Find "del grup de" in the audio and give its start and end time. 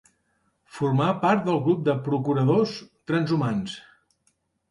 1.49-1.95